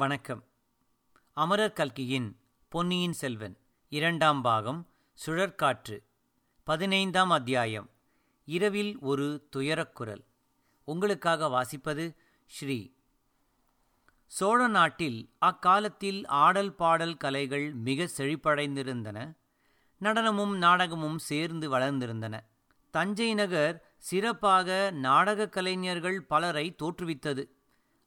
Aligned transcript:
வணக்கம். 0.00 0.44
அமரர் 1.32 1.72
கல்கியின் 1.72 2.40
பொன்னியின் 2.68 3.12
செல்வன் 3.12 3.58
இரண்டாம் 3.88 4.42
பாகம் 4.42 4.88
சுழற்காற்று 5.26 5.98
பதினைந்தாம் 6.64 7.30
அத்தியாயம் 7.30 7.90
இரவில் 8.44 8.98
ஒரு 8.98 9.46
துயரக்குரல் 9.50 10.24
உங்களுக்காக 10.84 11.48
வாசிப்பது 11.48 12.16
ஸ்ரீ. 12.46 12.92
சோழ 14.26 14.68
நாட்டில் 14.68 15.30
அக்காலத்தில் 15.38 16.26
ஆடல் 16.26 16.74
பாடல் 16.74 17.16
கலைகள் 17.16 17.74
மிக 17.74 18.08
செழிப்படைந்திருந்தன. 18.16 19.36
நடனமும் 19.98 20.56
நாடகமும் 20.56 21.18
சேர்ந்து 21.18 21.78
வளர்ந்திருந்தன. 21.78 22.40
தஞ்சை 22.90 23.34
நகர் 23.34 23.94
சிறப்பாக 23.98 24.90
நாடகக் 24.90 25.52
கலைஞர்கள் 25.52 26.22
பலரை 26.22 26.74
தோற்றுவித்தது. 26.82 27.58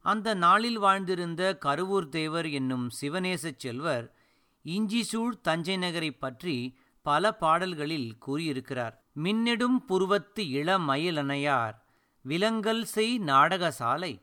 அந்த 0.04 0.34
நாளில் 0.34 0.80
வாழ்ந்திருந்த 0.80 1.58
கருவூர் 1.64 2.08
தேவர் 2.08 2.48
என்னும் 2.48 2.90
சிவநேசச் 3.00 3.56
செல்வர் 3.56 4.14
இஞ்சிசூழ் 4.62 5.40
தஞ்சை 5.42 5.76
நகரைப் 5.76 6.20
பற்றி 6.20 6.76
பல 7.02 7.32
பாடல்களில் 7.34 8.18
கூறியிருக்கிறார். 8.18 9.04
மின்னெடும் 9.12 9.84
புருவத்து 9.86 10.44
இளமயிலனையார் 10.44 11.74
விலங்கல் 12.22 12.84
செய் 12.84 13.18
நாடகசாலை 13.18 14.22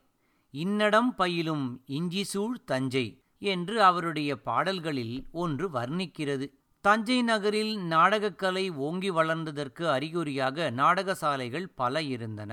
இன்னடம் 0.53 1.09
பயிலும் 1.15 1.83
இஞ்சிசூழ் 1.87 2.63
தஞ்சை 2.65 3.05
என்று 3.39 3.83
அவருடைய 3.83 4.41
பாடல்களில் 4.41 5.27
ஒன்று 5.31 5.69
வர்ணிக்கிறது. 5.69 6.47
தஞ்சை 6.81 7.21
நகரில் 7.21 7.77
நாடகக்கலை 7.77 8.73
ஓங்கி 8.75 9.11
வளர்ந்ததற்கு 9.11 9.83
அறிகுறியாக 9.89 10.71
நாடகசாலைகள் 10.71 11.67
பல 11.75 12.01
இருந்தன. 12.01 12.51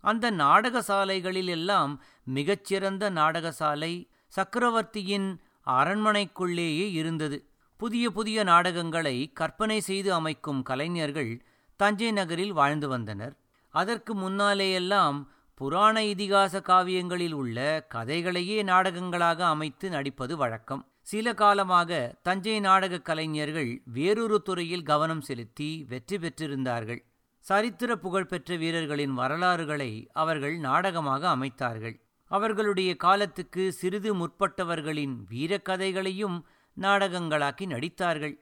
அந்த 0.00 0.30
நாடகசாலைகளில் 0.30 1.46
எல்லாம் 1.46 2.02
மிகச்சிறந்த 2.24 3.10
நாடகசாலை 3.10 4.08
சக்கரவர்த்தியின் 4.28 5.40
அரண்மனைக்குள்ளேயே 5.66 6.90
இருந்தது. 6.90 7.44
புதிய 7.76 8.10
புதிய 8.10 8.42
நாடகங்களை 8.42 9.32
கற்பனை 9.32 9.80
செய்து 9.80 10.12
அமைக்கும் 10.12 10.62
கலைஞர்கள் 10.62 11.44
தஞ்சை 11.76 12.12
நகரில் 12.12 12.52
வாழ்ந்து 12.52 12.88
வந்தனர். 12.88 13.36
அதற்கு 13.68 14.14
முன்னாலேயெல்லாம் 14.14 15.26
புராண 15.54 16.04
இதிகாச 16.04 16.60
காவியங்களில் 16.60 17.32
உள்ள 17.32 17.86
கதைகளையே 17.94 18.62
நாடகங்களாக 18.62 19.46
அமைத்து 19.46 19.90
நடிப்பது 19.90 20.36
வழக்கம். 20.36 20.86
சில 21.00 21.34
காலமாக 21.34 22.14
தஞ்சை 22.22 22.60
நாடகக் 22.60 23.04
கலைஞர்கள் 23.04 23.82
வேறொரு 23.84 24.42
துறையில் 24.42 24.82
கவனம் 24.82 25.20
செலுத்தி 25.20 25.86
வெற்றி 25.88 26.16
பெற்றிருந்தார்கள். 26.16 27.08
சரித்திர 27.50 27.96
புகழ்பெற்ற 27.96 28.56
வீரர்களின் 28.56 29.14
வரலாறுகளை 29.14 30.08
அவர்கள் 30.12 30.56
நாடகமாக 30.58 31.22
அமைத்தார்கள். 31.36 31.96
அவர்களுடைய 32.30 32.96
காலத்துக்கு 32.96 33.72
சிறிது 33.72 34.10
முற்பட்டவர்களின் 34.14 35.14
வீரக்கதைகளையும் 35.30 36.36
நாடகங்களாக்கி 36.76 37.66
நடித்தார்கள். 37.66 38.34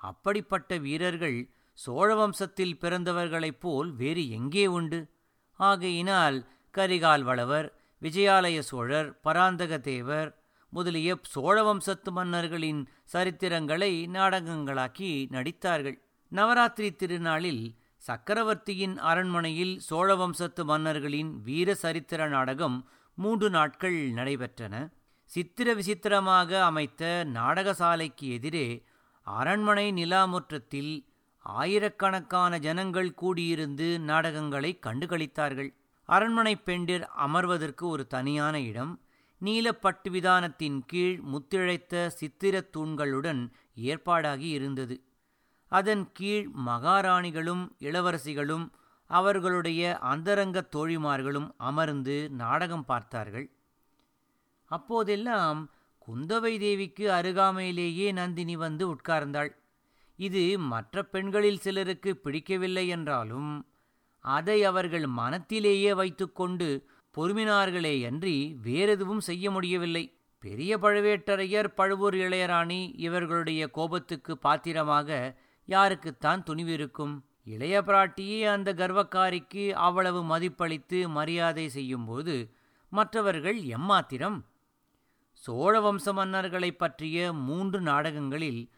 அப்படிப்பட்ட 0.00 0.78
வீரர்கள் 0.78 1.38
சோழ 1.72 2.08
வம்சத்தில் 2.14 2.74
பிறந்தவர்களைப் 2.80 3.60
போல் 3.60 3.90
வேறு 3.92 4.30
எங்கே 4.30 4.66
உண்டு? 4.66 5.00
ஆகையினால் 5.54 6.38
கரிகால் 6.78 7.22
வளவர் 7.22 7.68
விஜயாலய 8.02 8.58
சோழர் 8.58 9.20
பராந்தக 9.20 9.78
தேவர் 9.78 10.30
முதலிய 10.68 11.18
சோழ 11.22 11.62
வம்சத்து 11.62 12.12
மன்னர்களின் 12.12 12.88
சரித்திரங்களை 13.12 13.92
நாடகங்களாக்கி 14.08 15.12
நடித்தார்கள். 15.36 15.98
நவராத்திரி 16.32 16.90
திருநாளில் 16.94 17.64
சக்கரவர்த்தியின் 18.00 18.98
அரண்மனையில் 18.98 19.78
சோழ 19.78 20.16
வம்சத்து 20.16 20.64
மன்னர்களின் 20.64 21.42
வீர 21.42 21.74
சரித்திர 21.74 22.28
நாடகம் 22.28 22.88
மூன்று 23.14 23.50
நாட்கள் 23.50 24.12
நடைபெற்றன. 24.12 24.92
சித்திர 25.24 25.74
விசித்திரமாக 25.74 26.64
அமைத்த 26.64 27.26
நாடகசாலைக்கு 27.34 28.20
எதிரே 28.20 28.84
அரண்மனை 29.22 29.92
நிலாமுற்றத்தில் 29.92 31.04
ஆயிரக்கணக்கான 31.38 32.58
ஜனங்கள் 32.58 33.14
கூடியிருந்து 33.22 33.98
நாடகங்களை 33.98 34.78
கண்டுகளித்தார்கள். 34.86 35.74
அரண்மனை 36.04 36.56
பெண்டிர் 36.56 37.08
அமர்வதற்கு 37.26 37.82
ஒரு 37.82 38.06
தனியான 38.06 38.60
இடம். 38.60 39.00
நீலப்பட்டு 39.42 40.10
விதானத்தின் 40.10 40.80
கீழ் 40.86 41.20
முத்திழைத்த 41.32 42.06
சித்திரத் 42.06 42.76
தூண்களுடன் 42.76 43.50
ஏற்பாடாகி 43.76 44.48
இருந்தது. 44.58 45.04
அதன் 45.72 46.04
கீழ் 46.12 46.46
மகாராணிகளும் 46.66 47.64
இளவரசிகளும் 47.78 48.66
அவர்களுடைய 49.10 49.82
அந்தரங்க 50.12 50.58
தோழிமார்களும் 50.76 51.48
அமர்ந்து 51.68 52.16
நாடகம் 52.32 52.84
பார்த்தார்கள். 52.84 53.46
அப்போதெல்லாம் 54.70 55.60
குந்தவை 56.06 56.52
தேவிக்கு 56.58 57.04
அருகாமையிலேயே 57.12 58.06
நந்தினி 58.12 58.56
வந்து 58.56 58.84
உட்கார்ந்தாள். 58.94 59.50
இது 60.18 60.44
மற்ற 60.72 61.02
பெண்களில் 61.02 61.60
சிலருக்கு 61.60 62.10
பிடிக்கவில்லை 62.16 62.86
என்றாலும் 62.88 63.50
அதை 64.24 64.58
அவர்கள் 64.64 65.06
மனத்திலேயே 65.18 65.92
வைத்துக்கொண்டு 65.94 66.68
பொறுமினார்களேயன்றி 67.14 68.34
வேறெதுவும் 68.62 69.22
செய்ய 69.28 69.44
முடியவில்லை. 69.50 70.04
பெரிய 70.42 70.72
பழுவேட்டரையர் 70.78 71.68
பழுவூர் 71.78 72.16
இளையராணி 72.24 72.80
இவர்களுடைய 73.06 73.62
கோபத்துக்கு 73.70 74.32
பாத்திரமாக 74.38 75.08
யாருக்குத்தான் 75.70 76.42
துணிவிருக்கும் 76.42 77.20
இளைய 77.44 77.82
பிராட்டியே 77.82 78.46
அந்த 78.46 78.74
கர்வக்காரிக்கு 78.74 79.70
அவ்வளவு 79.70 80.22
மதிப்பளித்து 80.22 81.08
மரியாதை 81.08 81.68
செய்யும்போது 81.68 82.54
மற்றவர்கள் 82.88 83.62
எம்மாத்திரம்? 83.62 84.40
சோழ 85.32 85.80
வம்ச 85.80 86.12
மன்னர்களைப் 86.12 86.78
பற்றிய 86.78 87.32
மூன்று 87.32 87.80
நாடகங்களில் 87.80 88.70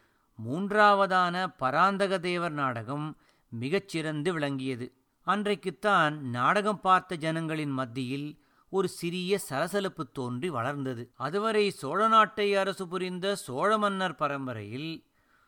மூன்றாவதான 0.47 1.47
பராந்தக 1.57 2.19
தேவர் 2.19 2.51
நாடகம் 2.51 3.17
மிகச்சிறந்து 3.59 4.29
விளங்கியது. 4.33 4.93
அன்றைக்குத்தான் 5.21 6.19
நாடகம் 6.29 6.79
பார்த்த 6.79 7.15
ஜனங்களின் 7.15 7.71
மத்தியில் 7.71 8.41
ஒரு 8.69 8.87
சிறிய 8.87 9.37
சலசலப்பு 9.37 10.11
தோன்றி 10.11 10.49
வளர்ந்தது. 10.49 11.11
அதுவரை 11.15 11.69
சோழ 11.69 12.07
நாட்டை 12.07 12.55
அரசு 12.55 12.87
புரிந்த 12.87 13.35
சோழ 13.35 13.77
மன்னர் 13.77 14.15
பரம்பரையில் 14.15 15.03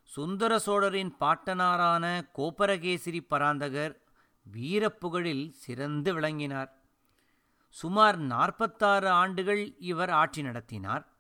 சுந்தர 0.06 0.60
சோழரின் 0.60 1.16
பாட்டனாரான 1.20 2.30
கோபரகேசரி 2.38 3.26
பராந்தகர் 3.30 3.96
வீரப்புகழில் 4.54 5.50
சிறந்து 5.50 6.14
விளங்கினார். 6.14 6.82
சுமார் 7.70 8.18
நாற்பத்தாறு 8.18 9.10
ஆண்டுகள் 9.10 9.78
இவர் 9.78 10.10
ஆட்சி 10.10 10.42
நடத்தினார். 10.42 11.14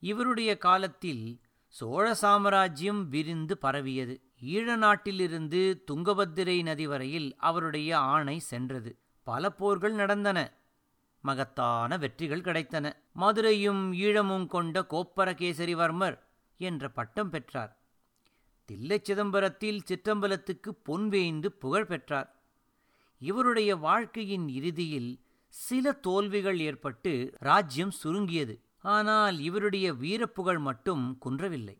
இவருடைய 0.00 0.58
காலத்தில் 0.58 1.40
சோழ 1.66 2.14
சாம்ராஜ்யம் 2.14 3.08
விரிந்து 3.08 3.58
பரவியது. 3.58 4.22
ஈழ 4.44 4.76
நாட்டிலிருந்து 4.76 5.84
துங்கபத்திரை 5.92 6.62
நதி 6.62 6.86
வரையில் 6.86 7.36
அவருடைய 7.38 7.98
ஆணை 7.98 8.38
சென்றது. 8.38 8.98
பல 9.22 9.50
போர்கள் 9.50 9.92
நடந்தன. 9.92 10.52
மகத்தான 11.20 11.96
வெற்றிகள் 11.96 12.40
கிடைத்தன. 12.40 12.92
மதுரையும் 13.12 13.92
ஈழமும் 13.92 14.46
கொண்ட 14.46 14.86
கோப்பரகேசரிவர்மர் 14.90 16.18
என்ற 16.58 16.88
பட்டம் 16.88 17.30
பெற்றார். 17.30 17.83
தில்லை 18.64 19.00
சிதம்பரத்தில் 19.02 19.80
சிற்றம்பலத்துக்கு 19.88 20.70
பொன்வேய்ந்து 20.88 21.46
புகழ் 21.46 21.86
பெற்றார். 21.86 22.42
இவருடைய 23.18 23.76
வாழ்க்கையின் 23.76 24.48
இறுதியில் 24.48 25.20
சில 25.48 25.92
தோல்விகள் 25.92 26.58
ஏற்பட்டு 26.58 27.34
ராஜ்யம் 27.38 27.90
சுருங்கியது. 27.90 28.60
ஆனால் 28.80 29.40
இவருடைய 29.40 29.92
வீரப்புகழ் 29.92 30.58
மட்டும் 30.58 31.18
குன்றவில்லை. 31.18 31.76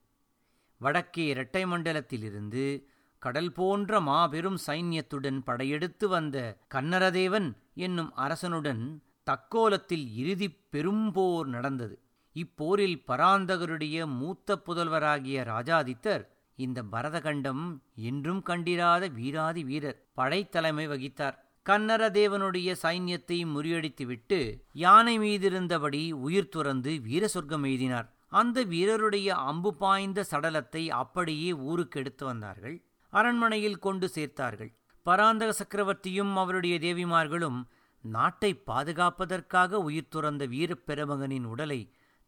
வடக்கே 0.78 1.26
இரட்டை 1.26 1.64
மண்டலத்திலிருந்து 1.64 2.86
கடல் 3.18 3.52
போன்ற 3.52 4.00
மாபெரும் 4.00 4.58
சைன்யத்துடன் 4.66 5.38
படையெடுத்து 5.38 6.08
வந்த 6.08 6.56
கன்னரதேவன் 6.74 7.52
என்னும் 7.74 8.12
அரசனுடன் 8.16 9.02
தக்கோலத்தில் 9.30 10.06
இறுதி 10.14 10.48
பெரும்போர் 10.72 11.44
நடந்தது. 11.44 11.98
இப்போரில் 12.36 12.98
பராந்தகருடைய 13.06 14.06
மூத்த 14.06 14.62
புதல்வராகிய 14.66 15.44
ராஜாதித்தர் 15.44 16.24
இந்த 16.56 16.82
பரதகண்டம் 16.82 17.62
என்றும் 17.94 18.42
கண்டிராத 18.42 19.08
வீராதி 19.08 19.64
வீரர் 19.64 20.00
படைத்தலைமை 20.16 20.86
வகித்தார். 20.88 21.36
கன்னரதேவனுடைய 21.66 22.70
சைன்யத்தை 22.82 23.38
முறியடித்துவிட்டு 23.54 24.38
யானை 24.72 25.18
மீதிருந்தபடி 25.18 26.02
உயிர் 26.26 26.48
துறந்து 26.48 27.00
வீர 27.00 27.26
சொர்க்கம் 27.28 27.64
எய்தினார். 27.64 28.08
அந்த 28.28 28.64
வீரருடைய 28.64 29.28
அம்பு 29.50 29.70
பாய்ந்த 29.74 30.26
சடலத்தை 30.30 30.82
அப்படியே 31.02 31.52
ஊருக்கு 31.52 32.00
எடுத்து 32.00 32.24
வந்தார்கள். 32.24 32.76
அரண்மனையில் 33.12 33.78
கொண்டு 33.78 34.06
சேர்த்தார்கள். 34.14 34.72
பராந்தக 35.06 35.50
சக்கரவர்த்தியும் 35.52 36.32
அவருடைய 36.36 36.78
தேவிமார்களும் 36.78 37.58
நாட்டை 38.04 38.50
பாதுகாப்பதற்காக 38.66 39.78
உயிர் 39.78 40.08
துறந்த 40.08 40.46
வீரப்பெருமகனின் 40.46 41.44
உடலை 41.44 41.80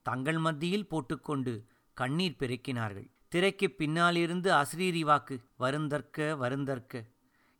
தங்கள் 0.02 0.38
மத்தியில் 0.38 0.88
போட்டுக்கொண்டு 0.88 1.54
கண்ணீர் 1.96 2.38
பெருக்கினார்கள். 2.40 3.08
திரைக்கு 3.28 3.70
பின்னாலிருந்து 3.70 4.52
அஸ்ரீரி 4.52 5.00
வாக்கு 5.00 5.40
வருந்தற்க 5.58 6.36
வருந்தற்க. 6.36 7.06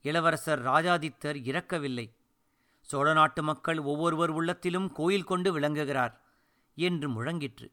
இளவரசர் 0.02 0.62
ராஜாதித்தர் 0.62 1.44
இறக்கவில்லை. 1.44 2.16
சோழ 2.80 3.12
நாட்டு 3.12 3.42
மக்கள் 3.42 3.78
ஒவ்வொருவர் 3.78 4.30
உள்ளத்திலும் 4.30 4.92
கோயில் 4.92 5.24
கொண்டு 5.24 5.52
விளங்குகிறார் 5.52 6.24
என்று 6.74 7.08
முழங்கிற்று. 7.08 7.72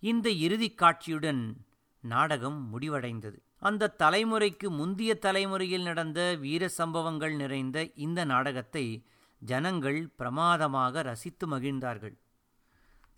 இந்த 0.00 0.30
இறுதிக் 0.30 0.78
காட்சியுடன் 0.82 1.54
நாடகம் 2.00 2.78
முடிவடைந்தது. 2.78 3.38
அந்த 3.58 3.94
தலைமுறைக்கு 3.98 4.68
முந்திய 4.68 5.18
தலைமுறையில் 5.18 5.82
நடந்த 5.82 6.34
வீர 6.34 6.68
சம்பவங்கள் 6.68 7.34
நிறைந்த 7.34 7.92
இந்த 7.92 8.24
நாடகத்தை 8.24 9.06
ஜனங்கள் 9.38 10.08
பிரமாதமாக 10.16 11.02
ரசித்து 11.02 11.46
மகிழ்ந்தார்கள். 11.46 12.18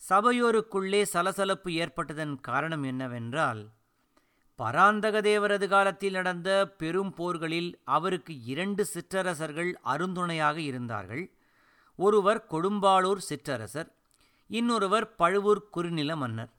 சபையோருக்குள்ளே 0.08 1.02
சலசலப்பு 1.02 1.70
ஏற்பட்டதன் 1.70 2.40
காரணம் 2.40 2.82
என்னவென்றால் 2.82 3.72
பராந்தக 4.54 5.20
தேவரது 5.20 5.68
காலத்தில் 5.68 6.12
நடந்த 6.12 6.68
பெரும் 6.68 7.14
போர்களில் 7.14 7.80
அவருக்கு 7.84 8.42
இரண்டு 8.44 8.84
சிற்றரசர்கள் 8.84 9.78
அருந்துணையாக 9.84 10.56
இருந்தார்கள். 10.56 11.30
ஒருவர் 11.96 12.46
கொடும்பாளூர் 12.50 13.22
சிற்றரசர் 13.28 13.90
இன்னொருவர் 14.46 15.14
பழுவூர் 15.14 15.68
குறுநில 15.70 16.16
மன்னர். 16.16 16.52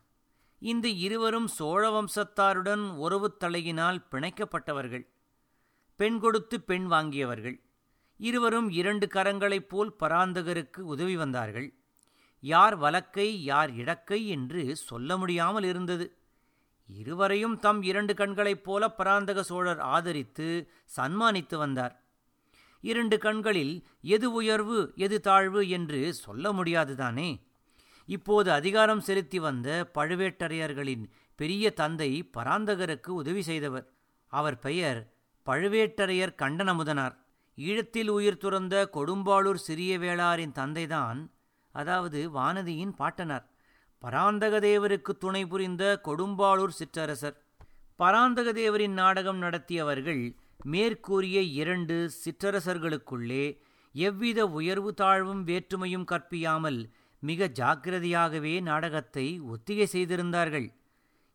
இந்த 0.60 0.88
இருவரும் 0.88 1.48
சோழ 1.48 1.90
வம்சத்தாருடன் 1.90 2.84
உறவு 2.96 3.38
தலையினால் 3.40 4.04
பிணைக்கப்பட்டவர்கள். 4.12 5.06
பெண் 5.96 6.20
கொடுத்து 6.20 6.62
பெண் 6.62 6.92
வாங்கியவர்கள். 6.92 7.58
இருவரும் 8.18 8.70
இரண்டு 8.70 9.08
கரங்களைப் 9.14 9.70
போல் 9.70 9.96
பராந்தகருக்கு 10.00 10.80
உதவி 10.80 11.16
வந்தார்கள். 11.18 11.74
யார் 12.40 12.80
வலக்கை 12.80 13.28
யார் 13.44 13.72
இடக்கை 13.72 14.26
என்று 14.26 14.76
சொல்ல 14.76 15.18
முடியாமல் 15.18 15.64
இருந்தது. 15.64 16.18
இருவரையும் 16.88 17.60
தம் 17.60 17.82
இரண்டு 17.82 18.14
கண்களைப் 18.14 18.64
போல 18.64 18.92
பராந்தக 18.92 19.44
சோழர் 19.44 19.80
ஆதரித்து 19.80 20.72
சன்மானித்து 20.86 21.58
வந்தார். 21.58 22.04
இரண்டு 22.82 23.18
கண்களில் 23.18 23.88
எது 24.02 24.32
உயர்வு 24.32 24.94
எது 24.96 25.20
தாழ்வு 25.20 25.70
என்று 25.70 26.14
சொல்ல 26.14 26.52
முடியாதுதானே? 26.52 27.42
இப்போது 28.06 28.52
அதிகாரம் 28.52 29.00
செலுத்தி 29.00 29.40
வந்த 29.40 29.92
பழுவேட்டரையர்களின் 29.94 31.10
பெரிய 31.36 31.74
தந்தை 31.74 32.30
பராந்தகருக்கு 32.38 33.08
உதவி 33.08 33.42
செய்தவர். 33.42 33.94
அவர் 34.28 34.60
பெயர் 34.60 35.14
பழுவேட்டரையர் 35.46 36.36
கண்டனமுதனார். 36.38 37.16
ஈழத்தில் 37.58 38.08
உயிர் 38.08 38.38
துறந்த 38.38 38.90
கொடும்பாளூர் 38.94 39.54
சிறிய 39.54 40.00
வேளாரின் 40.00 40.52
தந்தைதான் 40.52 41.30
அதாவது 41.72 42.30
வானதியின் 42.34 42.96
பாட்டனார். 42.96 43.55
பராந்தகதேவருக்கு 44.02 45.12
துணை 45.18 45.46
புரிந்த 45.46 46.02
கொடும்பாளூர் 46.04 46.76
சிற்றரசர். 46.80 47.38
பராந்தகதேவரின் 48.00 48.96
நாடகம் 49.02 49.38
நடத்தியவர்கள் 49.38 50.36
மேற்கூறிய 50.64 51.42
இரண்டு 51.42 52.12
சிற்றரசர்களுக்குள்ளே 52.24 53.46
எவ்வித 53.96 54.48
உயர்வு 54.48 54.94
தாழ்வும் 54.94 55.44
வேற்றுமையும் 55.44 56.08
கற்பியாமல் 56.12 56.80
மிக 57.20 57.48
ஜாக்கிரதையாகவே 57.60 58.62
நாடகத்தை 58.62 59.40
ஒத்திகை 59.40 59.86
செய்திருந்தார்கள். 59.86 60.68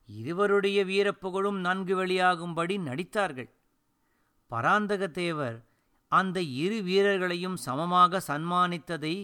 இருவருடைய 0.08 0.84
வீரப்புகழும் 0.84 1.58
நன்கு 1.60 1.94
வெளியாகும்படி 2.04 2.76
நடித்தார்கள். 2.78 3.50
பராந்தகத்தேவர் 4.50 5.58
அந்த 6.12 6.40
இரு 6.40 6.82
வீரர்களையும் 6.82 7.56
சமமாக 7.56 8.20
சன்மானித்ததை 8.28 9.14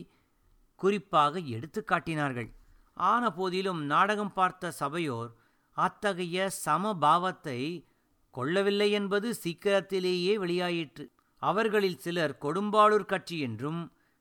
குறிப்பாக 0.81 1.39
எடுத்து 1.57 1.85
காட்டினார்கள் 1.85 2.49
ஆன 2.97 3.33
போதிலும் 3.33 3.81
நாடகம் 3.85 4.33
பார்த்த 4.33 4.71
சபையோர் 4.71 5.31
அத்தகைய 5.77 6.51
சமபாவத்தை 6.67 7.87
கொள்ளவில்லை 8.31 8.91
என்பது 8.91 9.35
சீக்கிரத்திலேயே 9.35 10.39
வெளியாயிற்று. 10.39 11.05
அவர்களில் 11.43 11.99
சிலர் 11.99 12.39
கொடும்பாளூர் 12.41 13.05
கட்சி 13.05 13.39
என்றும் 13.39 13.81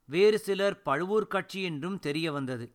வேறு 0.10 0.39
சிலர் 0.39 0.81
பழுவூர் 0.81 1.27
கட்சி 1.27 1.62
என்றும் 1.62 2.00
தெரிய 2.00 2.31
வந்தது 2.31 2.66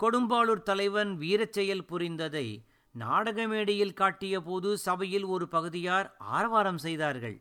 கொடும்பாளூர் 0.00 0.62
தலைவன் 0.62 1.12
வீரச்செயல் 1.18 1.86
புரிந்ததை 1.86 2.46
நாடக 2.94 3.46
மேடையில் 3.46 3.96
காட்டியபோது 4.00 4.70
சபையில் 4.74 5.24
ஒரு 5.24 5.48
பகுதியார் 5.48 6.16
ஆரவாரம் 6.18 6.78
செய்தார்கள். 6.78 7.36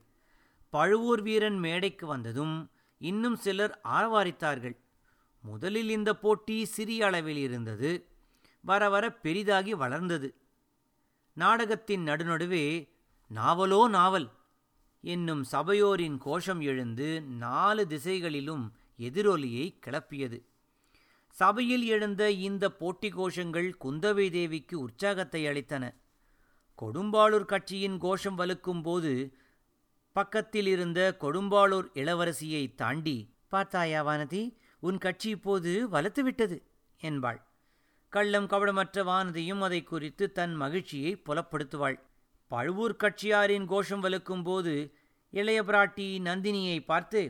பழுவூர் 0.69 1.21
வீரன் 1.21 1.59
மேடைக்கு 1.59 2.05
வந்ததும் 2.07 2.55
இன்னும் 3.01 3.35
சிலர் 3.35 3.79
ஆரவாரித்தார்கள். 3.83 4.75
முதலில் 5.43 5.89
இந்த 5.89 6.11
போட்டி 6.15 6.65
சிறிய 6.65 7.05
அளவில் 7.05 7.37
இருந்தது 7.37 7.91
வர 8.63 8.89
வர 8.89 9.05
பெரிதாகி 9.23 9.73
வளர்ந்தது. 9.73 10.29
நாடகத்தின் 11.37 12.03
நடுநடுவே 12.07 12.65
நாவலோ 13.31 13.81
நாவல் 13.87 14.27
என்னும் 15.03 15.43
சபையோரின் 15.43 16.17
கோஷம் 16.17 16.61
எழுந்து 16.61 17.07
நாலு 17.21 17.83
திசைகளிலும் 17.87 18.65
எதிரொலியை 18.99 19.65
கிளப்பியது. 19.85 20.37
சபையில் 21.35 21.85
எழுந்த 21.85 22.23
இந்த 22.47 22.65
போட்டி 22.71 23.09
கோஷங்கள் 23.09 23.69
குந்தவை 23.83 24.27
தேவிக்கு 24.31 24.75
உற்சாகத்தை 24.79 25.41
அளித்தன. 25.47 25.83
கொடும்பாளூர் 26.79 27.45
கட்சியின் 27.45 27.97
கோஷம் 27.97 28.37
வலுக்கும் 28.37 28.81
போது 28.81 29.13
பக்கத்தில் 30.15 30.67
இருந்த 30.67 30.99
கொடும்பாளூர் 31.21 31.87
இளவரசியை 31.93 32.63
தாண்டி 32.75 33.17
பார்த்தாயா 33.49 34.01
வானதி 34.03 34.41
உன் 34.87 34.97
கட்சி 34.97 35.27
இப்போது 35.29 35.71
வலுத்துவிட்டது 35.91 36.57
என்பாள். 37.01 37.39
கள்ளம் 38.13 38.47
கவடமற்ற 38.47 39.03
வானதியும் 39.03 39.61
அதை 39.61 39.79
குறித்து 39.83 40.25
தன் 40.31 40.55
மகிழ்ச்சியை 40.55 41.11
புலப்படுத்துவாள். 41.27 41.97
பழுவூர் 42.51 42.95
கட்சியாரின் 42.95 43.65
கோஷம் 43.65 44.03
வலுக்கும் 44.03 44.43
போது 44.43 44.73
இளைய 45.33 45.59
பிராட்டி 45.63 46.07
நந்தினியை 46.27 46.79
பார்த்து 46.85 47.21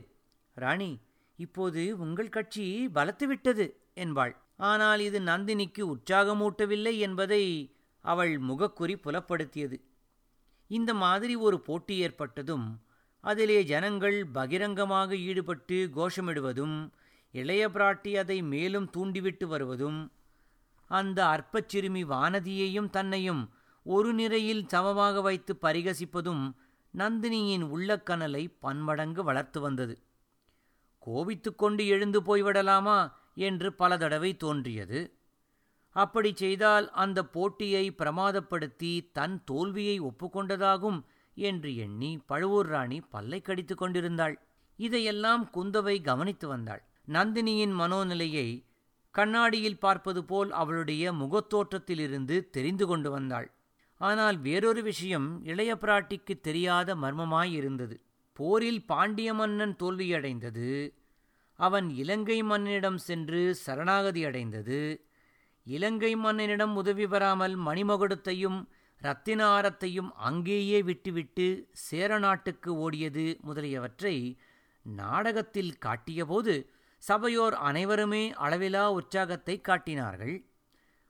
ராணி 0.58 0.92
இப்போது 1.40 1.84
உங்கள் 1.98 2.34
கட்சி 2.38 2.66
பலத்துவிட்டது 2.96 3.66
என்பாள். 3.94 4.34
ஆனால் 4.72 5.00
இது 5.00 5.20
நந்தினிக்கு 5.22 5.84
உற்சாகமூட்டவில்லை 5.94 6.96
என்பதை 6.98 7.44
அவள் 8.06 8.34
முகக்குறி 8.40 8.96
புலப்படுத்தியது. 9.06 9.78
இந்த 10.72 10.92
மாதிரி 11.04 11.34
ஒரு 11.46 11.58
போட்டி 11.60 11.96
ஏற்பட்டதும் 11.98 12.68
அதிலே 13.24 13.60
ஜனங்கள் 13.64 14.18
பகிரங்கமாக 14.38 15.16
ஈடுபட்டு 15.30 15.78
கோஷமிடுவதும் 15.96 16.78
இளைய 17.34 17.70
பிராட்டி 17.70 18.18
அதை 18.18 18.42
மேலும் 18.42 18.90
தூண்டிவிட்டு 18.90 19.48
வருவதும் 19.48 20.12
அந்த 20.88 21.20
அற்பச் 21.26 21.70
சிறுமி 21.70 22.04
வானதியையும் 22.04 22.90
தன்னையும் 22.90 23.54
ஒரு 23.86 24.14
நிறையில் 24.14 24.68
சமமாக 24.68 25.22
வைத்து 25.22 25.54
பரிகசிப்பதும் 25.62 26.44
நந்தினியின் 26.94 27.66
உள்ளக்கனலை 27.74 28.44
பன்மடங்கு 28.60 29.24
வளர்த்து 29.24 29.60
வந்தது. 29.60 29.96
கோபித்துக்கொண்டு 31.06 31.88
எழுந்து 31.88 32.22
போய்விடலாமா 32.22 33.12
என்று 33.34 33.74
பல 33.74 33.98
தடவை 33.98 34.38
தோன்றியது. 34.38 35.18
அப்படி 35.96 36.32
செய்தால் 36.36 36.92
அந்த 36.92 37.26
போட்டியை 37.26 37.92
பிரமாதப்படுத்தி 37.92 39.12
தன் 39.12 39.44
தோல்வியை 39.44 40.00
ஒப்புக்கொண்டதாகும் 40.00 41.00
என்று 41.38 41.76
எண்ணி 41.76 42.12
பழுவூர் 42.26 42.68
ராணி 42.68 43.02
பல்லை 43.02 43.42
கடித்து 43.42 43.76
கொண்டிருந்தாள். 43.76 44.36
இதையெல்லாம் 44.80 45.50
குந்தவை 45.54 46.02
கவனித்து 46.02 46.48
வந்தாள். 46.48 46.84
நந்தினியின் 47.08 47.74
மனோநிலையை 47.80 48.48
கண்ணாடியில் 49.12 49.80
பார்ப்பது 49.80 50.26
போல் 50.26 50.52
அவளுடைய 50.52 51.14
முகத்தோற்றத்திலிருந்து 51.14 52.50
தெரிந்து 52.50 52.86
கொண்டு 52.88 53.12
வந்தாள். 53.12 53.52
ஆனால் 53.98 54.38
வேறொரு 54.38 54.82
விஷயம் 54.84 55.44
இளைய 55.44 55.76
பிராட்டிக்கு 55.76 56.34
தெரியாத 56.42 56.96
மர்மமாயிருந்தது. 56.96 57.96
போரில் 58.34 58.86
பாண்டிய 58.86 59.34
மன்னன் 59.34 59.76
தோல்வியடைந்தது. 59.80 60.94
அவன் 61.60 61.90
இலங்கை 61.90 62.44
மன்னனிடம் 62.44 63.00
சென்று 63.00 63.56
சரணாகதி 63.56 64.26
அடைந்தது. 64.26 64.80
இலங்கை 65.64 66.16
மன்னனிடம் 66.16 66.74
உதவி 66.76 67.08
பெறாமல் 67.08 67.58
மணிமகுடத்தையும் 67.58 68.60
இரத்தினாரத்தையும் 69.02 70.10
அங்கேயே 70.10 70.82
விட்டுவிட்டு 70.82 71.70
சேர 71.72 72.20
நாட்டுக்கு 72.20 72.72
ஓடியது 72.76 73.26
முதலியவற்றை 73.42 74.16
நாடகத்தில் 74.86 75.74
காட்டியபோது 75.78 76.54
சபையோர் 77.04 77.56
அனைவருமே 77.68 78.24
அளவிலா 78.46 78.84
உற்சாகத்தை 78.92 79.56
காட்டினார்கள். 79.62 80.36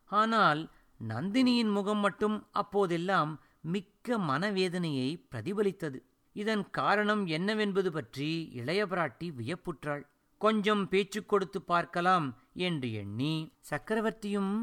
ஆனால் 0.09 0.62
நந்தினியின் 1.00 1.71
முகம் 1.71 2.00
மட்டும் 2.00 2.38
அப்போதெல்லாம் 2.51 3.31
மிக்க 3.73 4.17
மனவேதனையை 4.29 5.09
பிரதிபலித்தது. 5.31 6.00
இதன் 6.35 6.63
காரணம் 6.69 7.23
என்னவென்பது 7.38 7.89
பற்றி 7.91 8.29
இளைய 8.59 8.81
பிராட்டி 8.85 9.27
வியப்புற்றாள். 9.39 10.03
கொஞ்சம் 10.41 10.83
பேச்சு 10.88 11.19
கொடுத்து 11.25 11.59
பார்க்கலாம் 11.62 12.27
என்று 12.67 12.88
எண்ணி 13.01 13.35
சக்கரவர்த்தியும் 13.69 14.53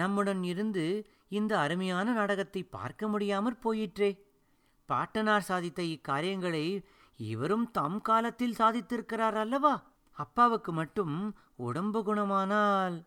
நம்முடன் 0.00 0.42
இருந்து 0.42 0.84
இந்த 1.28 1.52
அருமையான 1.58 2.12
நாடகத்தை 2.12 2.62
பார்க்க 2.76 3.08
முடியாமற் 3.08 3.60
போயிற்றே. 3.60 4.10
பாட்டனார் 4.88 5.48
சாதித்த 5.48 5.80
இக்காரியங்களை 5.94 6.66
இவரும் 7.16 7.66
தம் 7.70 8.00
காலத்தில் 8.00 8.58
சாதித்திருக்கிறார் 8.58 9.38
அல்லவா? 9.44 9.74
அப்பாவுக்கு 10.10 10.72
மட்டும் 10.72 11.36
உடம்பு 11.56 12.02
குணமானால் 12.02 13.04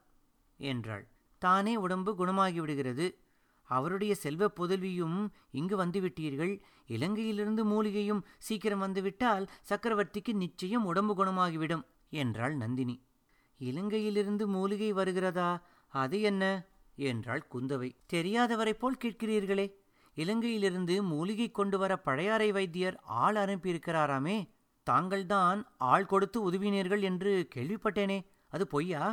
என்றாள். 0.57 1.07
தானே 1.37 1.75
உடம்பு 1.75 2.15
குணமாகிவிடுகிறது. 2.17 3.15
அவருடைய 3.61 4.15
செல்வ 4.15 4.51
புதல்வியும் 4.59 5.29
இங்கு 5.51 5.85
வந்துவிட்டீர்கள். 5.85 6.61
இலங்கையிலிருந்து 6.87 7.63
மூலிகையும் 7.63 8.25
சீக்கிரம் 8.37 8.79
வந்துவிட்டால் 8.79 9.49
சக்கரவர்த்திக்கு 9.69 10.33
நிச்சயம் 10.33 10.85
உடம்பு 10.85 11.25
குணமாகிவிடும் 11.25 11.83
என்றாள் 12.09 12.55
நந்தினி. 12.55 13.03
இலங்கையிலிருந்து 13.59 14.45
மூலிகை 14.45 14.93
வருகிறதா? 14.93 15.61
அது 15.87 16.21
என்ன? 16.21 16.65
என்றாள் 16.95 17.47
குந்தவை. 17.53 17.95
தெரியாதவரைப் 18.13 18.79
போல் 18.79 18.97
கேட்கிறீர்களே. 19.03 19.73
இலங்கையிலிருந்து 20.15 21.01
மூலிகை 21.01 21.51
கொண்டு 21.51 21.77
வர 21.77 21.97
பழையாறை 21.97 22.51
வைத்தியர் 22.51 22.99
ஆள் 23.03 23.35
அனுப்பியிருக்கிறாராமே. 23.35 24.49
தாங்கள்தான் 24.83 25.67
ஆள் 25.77 26.05
கொடுத்து 26.05 26.51
உதவினீர்கள் 26.51 27.01
என்று 27.01 27.47
கேள்விப்பட்டேனே. 27.55 28.25
அது 28.49 28.67
பொய்யா? 28.67 29.03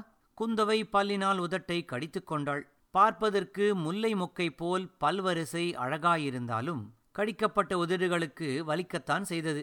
குந்தவை 0.41 0.83
பல்லினால் 0.93 1.41
உதட்டை 1.41 1.85
கடித்துக் 1.85 2.27
கொண்டாள். 2.27 2.63
பார்ப்பதற்கு 2.91 3.75
முல்லை 3.75 4.15
மொக்கை 4.15 4.49
போல் 4.57 4.91
பல்வரிசை 5.01 5.65
அழகாயிருந்தாலும் 5.77 6.83
கடிக்கப்பட்ட 7.13 7.87
உதடுகளுக்கு 7.87 8.49
வலிக்கத்தான் 8.67 9.21
செய்தது. 9.21 9.63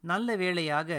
நல்ல 0.00 0.36
வேளையாக 0.36 0.90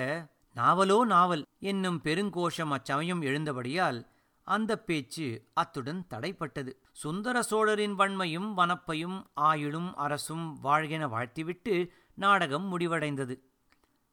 நாவலோ 0.55 1.05
நாவல் 1.05 1.45
என்னும் 1.59 2.01
பெருங்கோஷம் 2.03 2.71
அச்சமயம் 2.71 3.21
எழுந்தபடியால் 3.21 3.99
அந்த 4.47 4.79
பேச்சு 4.79 5.27
அத்துடன் 5.53 6.05
தடைப்பட்டது. 6.09 6.71
சுந்தர 6.91 7.41
சோழரின் 7.41 7.95
வன்மையும் 7.99 8.49
வனப்பையும் 8.57 9.23
ஆயுளும் 9.41 9.93
அரசும் 9.93 10.59
வாழ்கென 10.63 11.09
வாழ்த்திவிட்டு 11.09 11.91
நாடகம் 12.13 12.79
முடிவடைந்தது. 12.79 13.35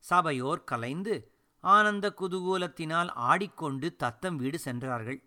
சபையோர் 0.00 0.64
கலைந்து 0.64 1.32
ஆனந்த 1.60 2.14
குதூகூலத்தினால் 2.20 3.10
ஆடிக்கொண்டு 3.14 3.96
தத்தம் 3.96 4.36
வீடு 4.36 4.58
சென்றார்கள். 4.58 5.22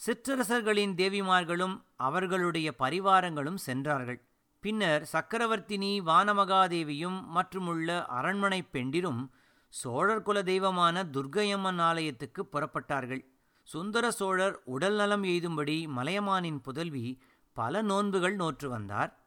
சிற்றரசர்களின் 0.00 0.94
தேவிமார்களும் 0.94 1.82
அவர்களுடைய 1.96 2.74
பரிவாரங்களும் 2.78 3.54
சென்றார்கள். 3.54 4.20
பின்னர் 4.60 5.08
சக்கரவர்த்தினி 5.12 6.02
வானமகாதேவியும் 6.06 7.24
மற்றுமுள்ள 7.24 8.06
அரண்மனை 8.06 8.62
பெண்டிரும் 8.62 9.30
சோழர் 9.68 10.22
குல 10.22 10.42
தெய்வமான 10.42 11.04
துர்க்கையம்மன் 11.04 11.80
ஆலயத்துக்கு 11.80 12.48
புறப்பட்டார்கள். 12.52 13.24
சுந்தர 13.62 14.10
சோழர் 14.10 14.60
உடல் 14.64 14.94
நலம் 14.94 15.22
எய்தும்படி 15.22 15.86
மலையமானின் 15.96 16.60
புதல்வி 16.62 17.20
பல 17.52 17.82
நோன்புகள் 17.82 18.34
நோற்று 18.34 18.68
வந்தார். 18.68 19.19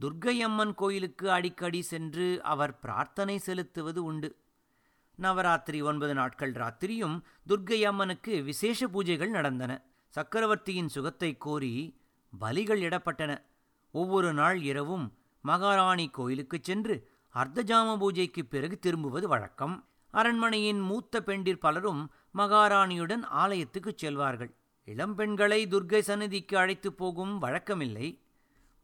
துர்க்கையம்மன் 0.00 0.74
கோயிலுக்கு 0.74 1.30
அடிக்கடி 1.30 1.82
சென்று 1.82 2.42
அவர் 2.42 2.78
பிரார்த்தனை 2.78 3.38
செலுத்துவது 3.38 4.04
உண்டு. 4.04 4.36
நவராத்திரி 5.16 5.82
ஒன்பது 5.82 6.14
நாட்கள் 6.14 6.52
ராத்திரியும் 6.52 7.20
துர்க்கை 7.48 7.82
அம்மனுக்கு 7.82 8.42
விசேஷ 8.42 8.88
பூஜைகள் 8.88 9.30
நடந்தன. 9.30 9.82
சக்கரவர்த்தியின் 10.08 10.88
சுகத்தை 10.88 11.36
கோரி 11.36 12.00
பலிகள் 12.40 12.82
இடப்பட்டன. 12.82 13.42
ஒவ்வொரு 13.90 14.32
நாள் 14.32 14.62
இரவும் 14.62 15.18
மகாராணி 15.40 16.08
கோயிலுக்குச் 16.08 16.64
சென்று 16.64 17.10
அர்த்தஜாம 17.34 17.98
பூஜைக்கு 17.98 18.44
பிறகு 18.44 18.78
திரும்புவது 18.78 19.28
வழக்கம். 19.28 19.88
அரண்மனையின் 20.10 20.80
மூத்த 20.80 21.22
பெண்டிர் 21.22 21.58
பலரும் 21.58 22.10
மகாராணியுடன் 22.34 23.22
ஆலயத்துக்குச் 23.34 23.98
செல்வார்கள். 24.02 24.54
இளம்பெண்களை 24.86 25.66
துர்க்கை 25.66 25.98
சந்நிதிக்கு 25.98 26.58
அழைத்துப் 26.58 26.96
போகும் 26.96 27.42
வழக்கமில்லை. 27.42 28.26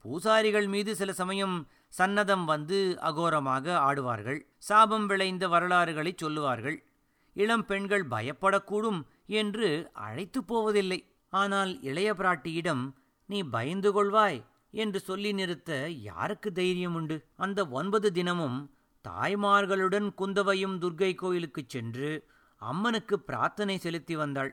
பூசாரிகள் 0.04 0.66
மீது 0.66 0.94
சில 0.94 1.12
சமயம் 1.12 1.68
சன்னதம் 1.98 2.44
வந்து 2.44 2.98
அகோரமாக 3.00 3.74
ஆடுவார்கள். 3.76 4.40
சாபம் 4.58 5.06
விளைந்த 5.06 5.48
வரலாறுகளை 5.48 6.14
சொல்லுவார்கள். 6.16 6.84
இளம் 7.32 7.66
பெண்கள் 7.66 8.06
பயப்படக்கூடும் 8.06 9.02
என்று 9.26 9.90
அழைத்துப் 9.92 10.46
போவதில்லை. 10.46 11.12
ஆனால் 11.30 11.80
இளைய 11.80 12.12
பிராட்டியிடம் 12.12 12.92
நீ 13.26 13.42
பயந்து 13.42 13.90
கொள்வாய் 13.92 14.44
என்று 14.70 15.00
சொல்லி 15.00 15.32
நிறுத்த 15.32 15.88
யாருக்கு 15.88 16.52
தைரியம் 16.52 16.94
உண்டு? 16.94 17.24
அந்த 17.36 17.66
ஒன்பது 17.68 18.12
தினமும் 18.12 18.74
தாய்மார்களுடன் 19.08 20.14
குந்தவையும் 20.14 20.80
துர்க்கை 20.80 21.14
கோயிலுக்குச் 21.14 21.68
சென்று 21.68 22.28
அம்மனுக்கு 22.56 23.20
பிரார்த்தனை 23.20 23.78
செலுத்தி 23.78 24.16
வந்தாள். 24.16 24.52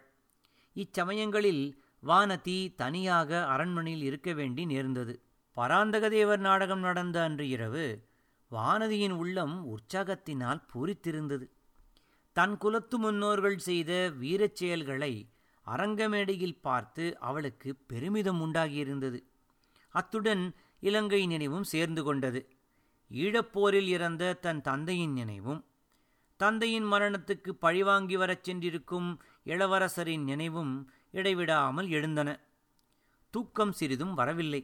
இச்சமயங்களில் 0.74 1.78
வானதி 2.08 2.76
தனியாக 2.76 3.46
அரண்மனையில் 3.46 4.04
இருக்க 4.04 4.34
வேண்டி 4.34 4.66
நேர்ந்தது. 4.66 5.22
பராந்தகதேவர் 5.56 6.38
நாடகம் 6.38 6.80
நடந்த 6.80 7.24
அன்று 7.24 7.48
இரவு 7.48 8.08
வானதியின் 8.52 9.12
உள்ளம் 9.12 9.56
உற்சாகத்தினால் 9.68 10.62
பூரித்திருந்தது. 10.72 11.46
தன் 12.34 12.58
குலத்து 12.58 12.98
முன்னோர்கள் 12.98 13.58
செய்த 13.58 14.10
வீரச் 14.10 14.56
செயல்களை 14.56 15.30
அரங்கமேடையில் 15.66 16.62
பார்த்து 16.62 17.20
அவளுக்கு 17.20 17.76
பெருமிதம் 17.76 18.42
உண்டாகியிருந்தது. 18.46 19.20
அத்துடன் 19.90 20.56
இலங்கை 20.80 21.26
நினைவும் 21.26 21.64
சேர்ந்து 21.64 22.04
கொண்டது. 22.04 22.42
ஈழப்போரில் 23.12 23.88
இறந்த 23.88 24.34
தன் 24.34 24.62
தந்தையின் 24.62 25.14
நினைவும் 25.14 25.66
தந்தையின் 26.38 26.86
மரணத்துக்கு 26.86 27.50
பழிவாங்கி 27.50 28.16
வரச் 28.16 28.44
சென்றிருக்கும் 28.44 29.20
இளவரசரின் 29.46 30.24
நினைவும் 30.24 30.92
இடைவிடாமல் 31.12 31.90
எழுந்தன. 31.90 32.40
தூக்கம் 33.30 33.72
சிறிதும் 33.72 34.14
வரவில்லை. 34.14 34.62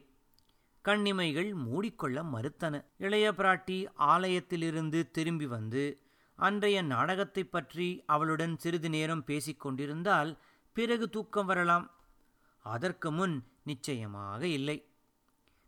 கண்ணிமைகள் 0.87 1.53
மூடிக்கொள்ள 1.53 2.23
மறுத்தன. 2.23 2.85
இளைய 2.97 3.31
பிராட்டி 3.31 3.87
ஆலயத்திலிருந்து 3.99 5.11
திரும்பி 5.11 5.45
வந்து 5.45 5.99
அன்றைய 6.35 6.81
நாடகத்தைப் 6.81 7.51
பற்றி 7.51 8.03
அவளுடன் 8.05 8.57
சிறிது 8.57 8.89
நேரம் 8.89 9.23
பேசிக் 9.23 9.59
கொண்டிருந்தால் 9.59 10.37
பிறகு 10.73 11.09
தூக்கம் 11.09 11.45
வரலாம். 11.45 11.91
அதற்கு 12.59 13.11
முன் 13.11 13.43
நிச்சயமாக 13.63 14.47
இல்லை. 14.47 14.85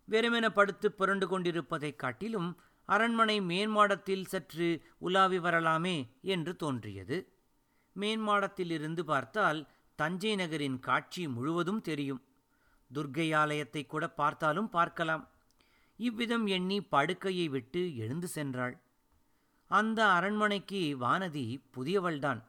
வெறுமென 0.09 0.49
படுத்து 0.49 0.91
புரண்டு 0.91 1.27
கொண்டிருப்பதைக் 1.27 1.99
காட்டிலும் 1.99 2.61
அரண்மனை 2.85 3.41
மேன்மாடத்தில் 3.41 4.25
சற்று 4.25 4.81
உலாவி 4.97 5.39
வரலாமே 5.39 6.09
என்று 6.21 6.55
தோன்றியது. 6.55 7.31
மேன்மாடத்திலிருந்து 7.99 9.01
பார்த்தால் 9.01 9.67
தஞ்சை 9.95 10.35
நகரின் 10.35 10.79
காட்சி 10.79 11.27
முழுவதும் 11.27 11.81
தெரியும். 11.81 12.23
துர்க்கை 12.93 13.35
ஆலயத்தை 13.35 13.85
கூட 13.85 14.09
பார்த்தாலும் 14.09 14.69
பார்க்கலாம். 14.69 15.29
இவ்விதம் 15.97 16.47
எண்ணி 16.47 16.81
படுக்கையை 16.81 17.47
விட்டு 17.47 17.97
எழுந்து 17.97 18.27
சென்றாள். 18.35 18.79
அந்த 19.67 20.07
அரண்மனைக்கு 20.07 20.97
வானதி 20.99 21.61
புதியவள்தான். 21.75 22.43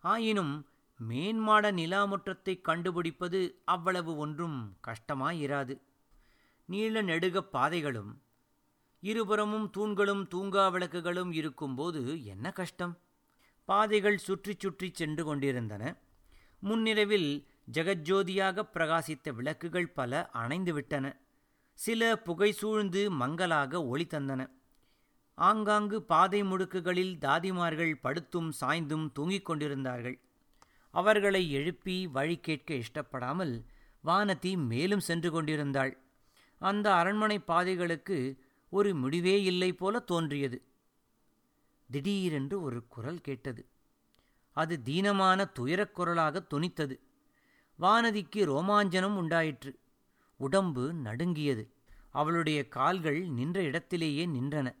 ஆயினும் 0.00 0.66
மேன்மாட 1.08 1.72
நிலாமுற்றத்தைக் 1.72 2.60
கண்டுபிடிப்பது 2.60 3.60
அவ்வளவு 3.64 4.16
ஒன்றும் 4.16 4.76
கஷ்டமாயிராது. 4.86 5.80
நீள 6.64 7.02
நெடுக 7.02 7.42
பாதைகளும் 7.42 8.22
இருபுறமும் 9.00 9.70
தூண்களும் 9.70 10.28
தூங்கா 10.28 10.70
விளக்குகளும் 10.70 11.32
இருக்கும்போது 11.32 12.24
என்ன 12.24 12.50
கஷ்டம்? 12.50 12.98
பாதைகள் 13.64 14.18
சுற்றி 14.18 14.54
சுற்றி 14.58 14.90
சென்று 14.94 15.24
கொண்டிருந்தன. 15.24 15.96
முன்னிரவில் 16.58 17.46
ஜெகஜோதியாக 17.72 18.68
பிரகாசித்த 18.72 19.32
விளக்குகள் 19.32 19.88
பல 19.88 20.30
அணைந்துவிட்டன. 20.34 21.16
சில 21.72 22.18
புகை 22.18 22.52
சூழ்ந்து 22.52 23.10
மங்கலாக 23.10 23.86
ஒளி 23.86 24.04
தந்தன. 24.04 24.50
ஆங்காங்கு 25.34 26.02
பாதை 26.02 26.42
முடுக்குகளில் 26.42 27.18
தாதிமார்கள் 27.18 27.94
படுத்தும் 27.94 28.52
சாய்ந்தும் 28.60 29.12
தூங்கிக் 29.12 29.44
கொண்டிருந்தார்கள். 29.44 30.20
அவர்களை 30.90 31.50
எழுப்பி 31.50 32.06
வழி 32.06 32.36
கேட்க 32.36 32.74
இஷ்டப்படாமல் 32.74 33.64
வானதி 34.04 34.56
மேலும் 34.56 35.00
சென்று 35.00 35.30
கொண்டிருந்தாள். 35.30 35.98
அந்த 36.58 36.94
அரண்மனை 36.94 37.38
பாதைகளுக்கு 37.38 38.38
ஒரு 38.70 38.94
முடிவே 38.94 39.42
இல்லை 39.42 39.72
போல 39.72 39.98
தோன்றியது. 39.98 40.62
திடீரென்று 41.90 42.62
ஒரு 42.62 42.86
குரல் 42.88 43.20
கேட்டது. 43.20 43.66
அது 44.52 44.80
தீனமான 44.84 45.52
துயரக் 45.52 45.94
குரலாக 45.94 46.46
துணித்தது. 46.54 46.98
வானதிக்கு 47.80 48.36
ரோமாஞ்சனம் 48.36 49.16
உண்டாயிற்று. 49.16 49.78
உடம்பு 50.36 50.92
நடுங்கியது. 50.92 51.72
அவளுடைய 52.10 52.68
கால்கள் 52.68 53.20
நின்ற 53.20 53.62
இடத்திலேயே 53.62 54.26
நின்றன. 54.26 54.74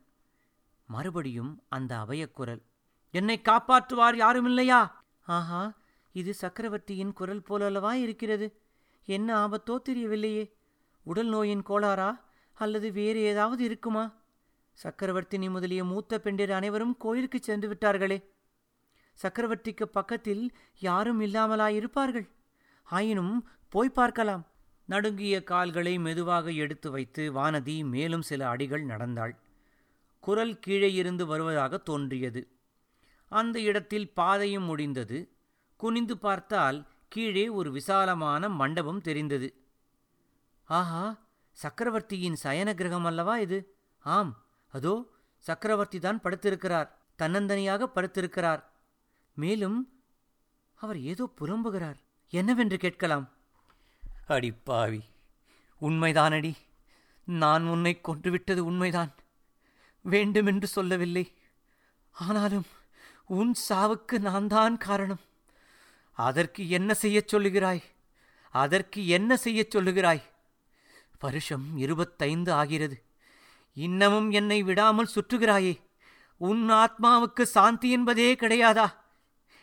மறுபடியும் 0.86 1.62
அந்த 1.68 1.96
அபயக்குரல் 1.96 2.62
என்னை 3.10 3.40
காப்பாற்றுவார் 3.44 4.16
யாருமில்லையா? 4.16 4.90
ஆஹா 5.26 5.72
இது 6.12 6.34
சக்கரவர்த்தியின் 6.34 7.12
குரல் 7.12 7.42
போலல்லவா 7.48 7.92
இருக்கிறது? 7.92 8.60
என்ன 9.04 9.48
ஆபத்தோ 9.48 9.80
தெரியவில்லையே. 9.88 10.52
உடல் 11.02 11.28
நோயின் 11.28 11.62
கோளாறா? 11.62 12.20
அல்லது 12.54 12.92
வேறு 12.92 13.18
ஏதாவது 13.18 13.64
இருக்குமா? 13.64 14.14
சக்கரவர்த்தினி 14.82 15.50
முதலிய 15.50 15.84
மூத்த 15.84 16.18
பெண்டிர் 16.18 16.52
அனைவரும் 16.52 16.96
கோயிலுக்கு 16.96 17.38
சென்று 17.38 17.68
விட்டார்களே. 17.68 18.24
சக்கரவர்த்திக்கு 19.22 19.84
பக்கத்தில் 19.84 20.52
யாரும் 20.78 21.20
இல்லாமலாயிருப்பார்கள். 21.20 22.28
ஆயினும் 22.84 23.48
போய் 23.68 23.88
பார்க்கலாம். 23.88 24.46
நடுங்கிய 24.86 25.42
கால்களை 25.42 25.98
மெதுவாக 25.98 26.50
எடுத்து 26.50 26.90
வைத்து 26.90 27.32
வானதி 27.32 27.84
மேலும் 27.84 28.22
சில 28.22 28.48
அடிகள் 28.48 28.84
நடந்தாள். 28.84 29.38
குரல் 30.20 30.58
கீழே 30.58 30.92
இருந்து 30.92 31.26
வருவதாக 31.26 31.78
தோன்றியது. 31.78 32.48
அந்த 33.28 33.60
இடத்தில் 33.60 34.12
பாதையும் 34.12 34.64
முடிந்தது. 34.64 35.18
குனிந்து 35.76 36.18
பார்த்தால் 36.18 36.86
கீழே 37.08 37.48
ஒரு 37.48 37.70
விசாலமான 37.70 38.48
மண்டபம் 38.48 39.00
தெரிந்தது. 39.00 39.48
ஆஹா 40.64 41.18
சக்கரவர்த்தியின் 41.52 42.38
சயன 42.42 42.74
கிரகம் 42.74 43.04
அல்லவா 43.04 43.38
இது? 43.38 43.76
ஆம் 43.98 44.44
அதோ 44.68 44.94
சக்கரவர்த்தி 45.38 45.98
தான் 45.98 46.20
படுத்திருக்கிறார். 46.20 46.88
தன்னந்தனியாக 47.18 47.86
படுத்திருக்கிறார். 47.94 48.62
மேலும் 49.34 49.78
அவர் 50.74 51.00
ஏதோ 51.00 51.30
புலம்புகிறார் 51.40 51.98
என்னவென்று 52.34 52.76
கேட்கலாம்? 52.76 53.28
அடிப்பாவி 54.28 55.00
உண்மைதானடி. 55.80 56.54
நான் 57.24 57.66
உன்னை 57.66 58.00
கொன்றுவிட்டது 58.02 58.58
உண்மைதான். 58.58 59.14
வேண்டுமென்று 60.00 60.66
சொல்லவில்லை. 60.66 61.32
ஆனாலும் 62.10 62.66
உன் 63.26 63.54
சாவுக்கு 63.68 64.18
நான் 64.18 64.48
தான் 64.48 64.78
காரணம். 64.78 65.20
அதற்கு 66.12 66.68
என்ன 66.68 66.94
செய்யச் 66.94 67.34
சொல்லுகிறாய்? 67.34 67.82
அதற்கு 68.50 69.06
என்ன 69.06 69.36
செய்யச் 69.36 69.76
சொல்லுகிறாய்? 69.76 70.22
வருஷம் 71.20 71.76
இருபத்தைந்து 71.76 72.52
ஆகிறது. 72.52 73.04
இன்னமும் 73.74 74.30
என்னை 74.30 74.62
விடாமல் 74.62 75.08
சுற்றுகிறாயே. 75.14 75.80
உன் 76.36 76.70
ஆத்மாவுக்கு 76.70 77.42
சாந்தி 77.42 77.90
என்பதே 77.90 78.34
கிடையாதா? 78.34 78.94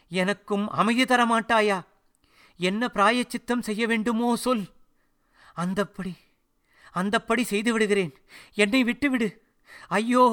எனக்கும் 0.09 0.69
அமைதி 0.69 1.03
தரமாட்டாயா? 1.03 1.89
என்ன 2.61 2.87
பிராயச்சித்தம் 2.87 3.65
செய்ய 3.67 3.87
வேண்டுமோ 3.87 4.35
சொல். 4.35 4.65
அந்தப்படி 5.55 6.13
அந்தப்படி 6.95 7.43
செய்து 7.43 7.71
விடுகிறேன் 7.71 8.13
என்னை 8.53 8.83
விட்டுவிடு. 8.83 9.27
ஐயோ 9.87 10.25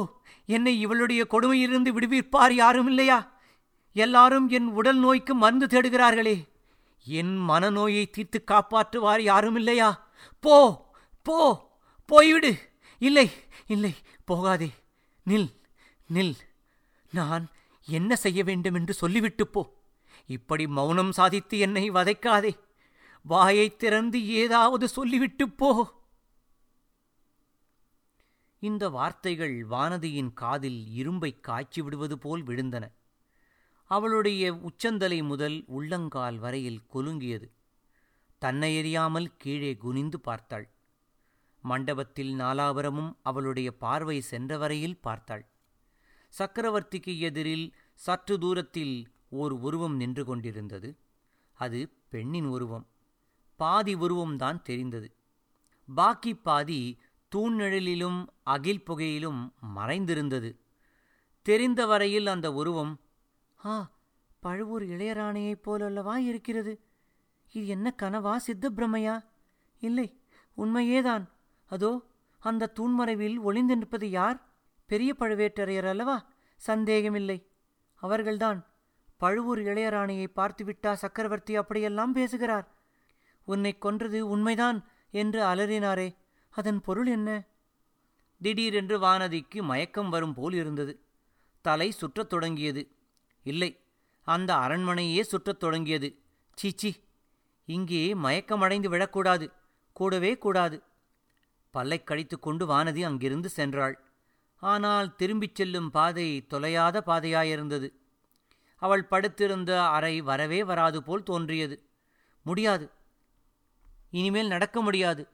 என்னை 0.47 0.73
இவளுடைய 0.81 1.27
கொடுமையிலிருந்து 1.31 1.91
விடுவிப்பார் 1.99 2.53
யாரும் 2.53 2.87
இல்லையா 2.87 3.19
எல்லாரும் 3.97 4.47
என் 4.49 4.69
உடல் 4.69 4.99
நோய்க்கு 4.99 5.35
மருந்து 5.35 5.67
தேடுகிறார்களே. 5.67 6.37
என் 7.07 7.35
மனநோயை 7.49 8.05
தீர்த்து 8.11 8.39
காப்பாற்றுவார் 8.45 9.21
யாரும் 9.21 9.57
இல்லையா 9.57 9.91
போ 10.45 10.57
போ 11.27 11.39
போய்விடு. 12.09 12.53
இல்லை 13.03 13.27
இல்லை 13.67 13.95
போகாதே. 14.25 14.71
நில் 15.27 15.51
நில். 16.09 16.37
நான் 17.13 17.45
என்ன 17.89 18.17
செய்ய 18.17 18.41
வேண்டும் 18.45 18.75
என்று 18.75 18.95
சொல்லிவிட்டு 18.95 19.47
போ. 19.47 19.63
இப்படி 20.29 20.67
மௌனம் 20.67 21.13
சாதித்து 21.13 21.59
என்னை 21.59 21.91
வதைக்காதே. 21.91 22.59
வாயைத் 23.23 23.79
திறந்து 23.79 24.27
ஏதாவது 24.27 24.89
சொல்லிவிட்டு 24.89 25.49
போ. 25.49 25.97
இந்த 28.59 28.89
வார்த்தைகள் 28.89 29.67
வானதியின் 29.71 30.33
காதில் 30.33 30.89
இரும்பை 30.89 31.41
காய்ச்சி 31.41 31.83
விடுவது 31.83 32.19
போல் 32.19 32.45
விழுந்தன. 32.45 32.93
அவளுடைய 33.85 34.55
உச்சந்தலை 34.55 35.23
முதல் 35.23 35.65
உள்ளங்கால் 35.67 36.39
வரையில் 36.39 36.83
கொலுங்கியது. 36.95 37.51
தன்னை 38.39 38.77
எறியாமல் 38.77 39.33
கீழே 39.39 39.77
குனிந்து 39.77 40.21
பார்த்தாள். 40.21 40.71
மண்டபத்தில் 41.63 42.39
நாலாபுரமும் 42.41 43.17
அவளுடைய 43.23 43.77
பார்வை 43.77 44.21
சென்ற 44.21 44.59
வரையில் 44.59 45.01
பார்த்தாள். 45.01 45.49
சக்கரவர்த்திக்கு 46.39 47.19
எதிரில் 47.19 47.75
சற்று 47.95 48.39
தூரத்தில் 48.39 49.13
ஓர் 49.29 49.53
உருவம் 49.53 49.97
நின்று 49.97 50.25
கொண்டிருந்தது. 50.25 50.97
அது 51.53 51.91
பெண்ணின் 52.09 52.47
உருவம். 52.47 52.87
பாதி 53.57 53.95
உருவம்தான் 53.95 54.63
தெரிந்தது. 54.63 55.13
பாக்கி 55.95 56.35
பாதி 56.35 56.99
தூண்நிழலிலும் 57.35 58.27
அகில் 58.43 58.85
புகையிலும் 58.85 59.53
மறைந்திருந்தது. 59.77 60.59
தெரிந்த 61.43 61.87
வரையில் 61.87 62.27
அந்த 62.27 62.53
உருவம் 62.53 63.01
ஆ 63.65 63.91
பழுவூர் 64.41 64.83
இளையராணையைப் 64.83 65.63
போலல்லவா 65.65 66.17
இருக்கிறது? 66.17 66.81
இது 67.53 67.67
என்ன 67.67 67.95
கனவா 68.03 68.37
சித்த 68.37 68.71
பிரமையா 68.71 69.25
இல்லை 69.81 70.21
உண்மையேதான். 70.57 71.29
அதோ 71.67 72.07
அந்த 72.39 72.73
தூண்மறைவில் 72.75 73.39
ஒளிந்து 73.39 73.77
நிற்பது 73.77 74.11
யார்? 74.11 74.47
பெரிய 74.87 75.15
பழுவேட்டரையர் 75.19 75.89
அல்லவா? 75.89 76.27
சந்தேகமில்லை. 76.57 77.47
அவர்கள்தான் 77.95 78.67
பழுவூர் 79.18 79.59
இளையராணியை 79.59 80.26
பார்த்துவிட்டா 80.37 80.92
சக்கரவர்த்தி 80.92 81.57
அப்படியெல்லாம் 81.57 82.12
பேசுகிறார். 82.12 82.74
உன்னை 83.44 83.78
கொன்றது 83.78 84.28
உண்மைதான் 84.28 84.88
என்று 85.11 85.44
அலறினாரே. 85.44 86.16
அதன் 86.48 86.81
பொருள் 86.81 87.07
என்ன? 87.07 87.44
திடீரென்று 88.42 89.00
வானதிக்கு 89.00 89.62
மயக்கம் 89.62 90.09
வரும் 90.09 90.35
போல் 90.35 90.54
இருந்தது. 90.54 91.00
தலை 91.61 91.92
சுற்றத் 91.92 92.26
தொடங்கியது. 92.26 92.90
இல்லை 93.42 93.81
அந்த 94.22 94.54
அரண்மனையே 94.54 95.20
சுற்றத் 95.20 95.61
தொடங்கியது. 95.61 96.18
சீச்சி 96.54 97.04
இங்கே 97.64 98.14
மயக்கமடைந்து 98.14 98.88
விடக்கூடாது 98.88 99.52
கூடவே 99.92 100.38
கூடாது. 100.38 100.83
பல்லைக் 101.70 102.07
கழித்து 102.07 102.38
கொண்டு 102.38 102.66
வானதி 102.66 103.04
அங்கிருந்து 103.04 103.50
சென்றாள். 103.57 103.94
ஆனால் 104.57 105.16
திரும்பிச் 105.16 105.54
செல்லும் 105.54 105.90
பாதை 105.90 106.46
தொலையாத 106.50 107.00
பாதையாயிருந்தது. 107.07 107.92
அவள் 108.79 109.05
படுத்திருந்த 109.05 109.88
அறை 109.88 110.21
வரவே 110.21 110.64
வராது 110.64 111.03
போல் 111.03 111.23
தோன்றியது. 111.23 111.88
முடியாது. 112.43 112.91
இனிமேல் 114.11 114.47
நடக்க 114.47 114.81
முடியாது. 114.81 115.29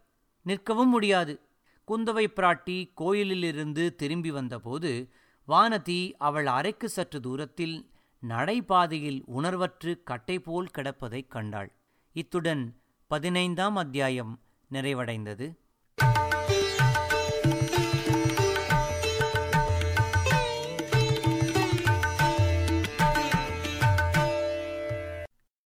நிற்கவும் 0.47 0.87
முடியாது. 0.87 1.41
குந்தவை 1.89 2.27
பிராட்டி 2.37 2.91
கோயிலிலிருந்து 2.95 3.95
திரும்பி 3.95 4.31
வந்தபோது 4.31 5.13
வானதி 5.49 6.13
அவள் 6.19 6.47
அறைக்கு 6.47 6.89
சற்று 6.89 7.21
தூரத்தில் 7.21 7.91
நடைபாதையில் 8.29 9.23
உணர்வற்று 9.37 10.03
கட்டை 10.03 10.39
போல் 10.39 10.67
கிடப்பதைக் 10.67 11.31
கண்டாள். 11.31 11.73
இத்துடன் 12.13 12.81
பதினைந்தாம் 13.07 13.77
அத்தியாயம் 13.77 14.41
நிறைவடைந்தது. 14.71 15.55